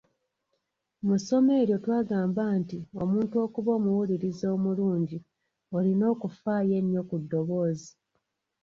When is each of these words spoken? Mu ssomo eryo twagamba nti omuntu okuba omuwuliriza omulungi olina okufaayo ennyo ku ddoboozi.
Mu 1.05 1.15
ssomo 1.19 1.51
eryo 1.61 1.77
twagamba 1.83 2.43
nti 2.59 2.77
omuntu 3.01 3.35
okuba 3.45 3.69
omuwuliriza 3.77 4.45
omulungi 4.55 5.17
olina 5.77 6.03
okufaayo 6.13 6.73
ennyo 6.79 7.01
ku 7.09 7.15
ddoboozi. 7.23 7.91